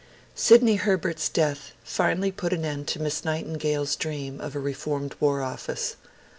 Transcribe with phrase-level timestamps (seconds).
[0.33, 5.13] IV SIDNEY HERBERT'S death finally put an end to Miss Nightingale's dream of a reformed
[5.19, 5.95] War Office.